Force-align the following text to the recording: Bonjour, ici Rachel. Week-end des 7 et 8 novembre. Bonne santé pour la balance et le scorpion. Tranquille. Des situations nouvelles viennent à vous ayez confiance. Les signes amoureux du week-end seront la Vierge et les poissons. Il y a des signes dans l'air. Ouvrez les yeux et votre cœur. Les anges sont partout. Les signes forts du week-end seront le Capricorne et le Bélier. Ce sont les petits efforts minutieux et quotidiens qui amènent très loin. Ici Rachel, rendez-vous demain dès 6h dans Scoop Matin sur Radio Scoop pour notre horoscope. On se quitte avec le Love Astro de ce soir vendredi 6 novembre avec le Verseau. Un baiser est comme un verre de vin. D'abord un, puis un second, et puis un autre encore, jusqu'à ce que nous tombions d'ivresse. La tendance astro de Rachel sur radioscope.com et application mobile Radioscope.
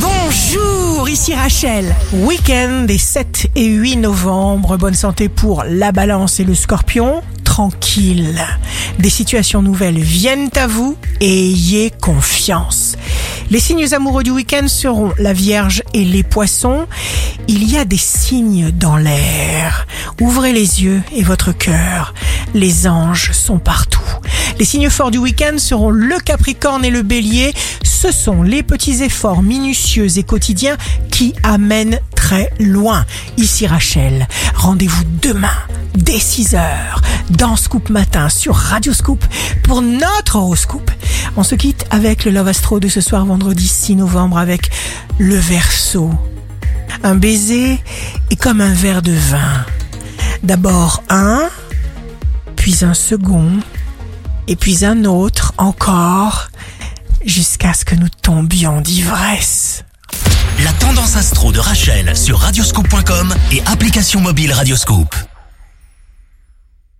Bonjour, 0.00 1.08
ici 1.08 1.34
Rachel. 1.34 1.94
Week-end 2.12 2.84
des 2.86 2.98
7 2.98 3.48
et 3.56 3.66
8 3.66 3.96
novembre. 3.96 4.76
Bonne 4.76 4.94
santé 4.94 5.28
pour 5.28 5.64
la 5.64 5.90
balance 5.90 6.38
et 6.38 6.44
le 6.44 6.54
scorpion. 6.54 7.22
Tranquille. 7.42 8.38
Des 8.98 9.10
situations 9.10 9.60
nouvelles 9.62 9.98
viennent 9.98 10.50
à 10.54 10.66
vous 10.66 10.96
ayez 11.20 11.90
confiance. 11.90 12.96
Les 13.50 13.60
signes 13.60 13.92
amoureux 13.92 14.22
du 14.22 14.30
week-end 14.30 14.68
seront 14.68 15.12
la 15.18 15.32
Vierge 15.32 15.82
et 15.94 16.04
les 16.04 16.22
poissons. 16.22 16.86
Il 17.48 17.68
y 17.68 17.76
a 17.76 17.84
des 17.84 17.96
signes 17.96 18.70
dans 18.70 18.96
l'air. 18.96 19.86
Ouvrez 20.20 20.52
les 20.52 20.82
yeux 20.84 21.02
et 21.12 21.22
votre 21.22 21.52
cœur. 21.52 22.14
Les 22.54 22.86
anges 22.86 23.32
sont 23.32 23.58
partout. 23.58 24.00
Les 24.58 24.64
signes 24.64 24.90
forts 24.90 25.10
du 25.10 25.18
week-end 25.18 25.56
seront 25.58 25.90
le 25.90 26.18
Capricorne 26.18 26.84
et 26.84 26.90
le 26.90 27.02
Bélier. 27.02 27.52
Ce 28.00 28.12
sont 28.12 28.44
les 28.44 28.62
petits 28.62 29.02
efforts 29.02 29.42
minutieux 29.42 30.18
et 30.18 30.22
quotidiens 30.22 30.76
qui 31.10 31.34
amènent 31.42 31.98
très 32.14 32.48
loin. 32.60 33.04
Ici 33.36 33.66
Rachel, 33.66 34.28
rendez-vous 34.54 35.02
demain 35.20 35.56
dès 35.96 36.18
6h 36.18 36.62
dans 37.30 37.56
Scoop 37.56 37.90
Matin 37.90 38.28
sur 38.28 38.54
Radio 38.54 38.92
Scoop 38.92 39.24
pour 39.64 39.82
notre 39.82 40.36
horoscope. 40.36 40.92
On 41.36 41.42
se 41.42 41.56
quitte 41.56 41.86
avec 41.90 42.24
le 42.24 42.30
Love 42.30 42.46
Astro 42.46 42.78
de 42.78 42.86
ce 42.86 43.00
soir 43.00 43.26
vendredi 43.26 43.66
6 43.66 43.96
novembre 43.96 44.38
avec 44.38 44.70
le 45.18 45.34
Verseau. 45.34 46.12
Un 47.02 47.16
baiser 47.16 47.80
est 48.30 48.40
comme 48.40 48.60
un 48.60 48.74
verre 48.74 49.02
de 49.02 49.10
vin. 49.10 49.66
D'abord 50.44 51.02
un, 51.08 51.48
puis 52.54 52.76
un 52.82 52.94
second, 52.94 53.54
et 54.46 54.54
puis 54.54 54.84
un 54.84 55.04
autre 55.04 55.52
encore, 55.58 56.48
jusqu'à 57.24 57.72
ce 57.74 57.84
que 57.84 57.94
nous 57.94 58.08
tombions 58.08 58.80
d'ivresse. 58.80 59.84
La 60.64 60.72
tendance 60.72 61.16
astro 61.16 61.52
de 61.52 61.58
Rachel 61.58 62.16
sur 62.16 62.38
radioscope.com 62.38 63.34
et 63.52 63.62
application 63.66 64.20
mobile 64.20 64.52
Radioscope. 64.52 65.14